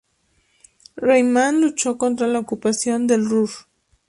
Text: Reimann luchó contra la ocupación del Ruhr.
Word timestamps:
Reimann 0.97 1.61
luchó 1.61 1.99
contra 1.99 2.25
la 2.25 2.39
ocupación 2.39 3.05
del 3.05 3.23
Ruhr. 3.29 3.51